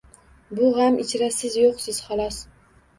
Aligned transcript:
Bu 0.59 0.69
gʻam 0.79 0.97
ichra 1.05 1.29
siz 1.37 1.61
yoʻqsiz 1.63 2.05
xolos. 2.11 2.45